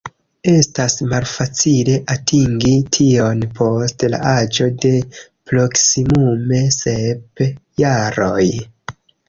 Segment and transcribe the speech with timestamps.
[0.51, 4.95] Estas malfacile atingi tion post la aĝo de
[5.53, 7.47] proksimume sep
[7.87, 8.45] jaroj.